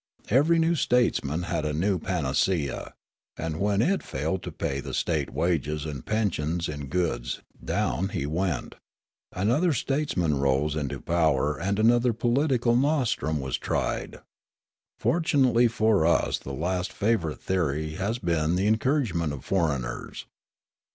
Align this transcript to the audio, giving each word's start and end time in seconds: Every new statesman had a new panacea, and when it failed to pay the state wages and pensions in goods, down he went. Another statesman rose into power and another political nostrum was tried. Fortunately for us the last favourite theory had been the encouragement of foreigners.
Every 0.29 0.57
new 0.57 0.73
statesman 0.73 1.43
had 1.43 1.63
a 1.63 1.73
new 1.73 1.99
panacea, 1.99 2.95
and 3.37 3.59
when 3.59 3.83
it 3.83 4.01
failed 4.01 4.41
to 4.41 4.51
pay 4.51 4.79
the 4.79 4.95
state 4.95 5.29
wages 5.31 5.85
and 5.85 6.03
pensions 6.03 6.67
in 6.67 6.87
goods, 6.87 7.41
down 7.63 8.09
he 8.09 8.25
went. 8.25 8.77
Another 9.31 9.73
statesman 9.73 10.39
rose 10.39 10.75
into 10.75 10.99
power 10.99 11.55
and 11.59 11.77
another 11.77 12.13
political 12.13 12.75
nostrum 12.75 13.39
was 13.39 13.59
tried. 13.59 14.17
Fortunately 14.97 15.67
for 15.67 16.03
us 16.03 16.39
the 16.39 16.51
last 16.51 16.91
favourite 16.91 17.39
theory 17.39 17.91
had 17.91 18.23
been 18.23 18.55
the 18.55 18.65
encouragement 18.65 19.31
of 19.31 19.45
foreigners. 19.45 20.25